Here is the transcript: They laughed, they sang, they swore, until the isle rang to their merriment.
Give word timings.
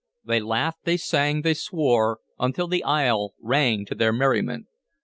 They 0.25 0.39
laughed, 0.39 0.79
they 0.85 0.97
sang, 0.97 1.43
they 1.43 1.53
swore, 1.53 2.21
until 2.39 2.67
the 2.67 2.83
isle 2.83 3.35
rang 3.39 3.85
to 3.85 3.93
their 3.93 4.11
merriment. 4.11 4.65